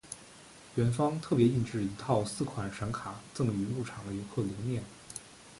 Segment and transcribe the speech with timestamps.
[0.77, 4.83] 园方特别印制一套四款闪卡赠予入场游客留念。